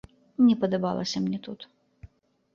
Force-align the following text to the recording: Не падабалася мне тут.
Не 0.45 0.55
падабалася 0.63 1.17
мне 1.27 1.39
тут. 1.51 1.69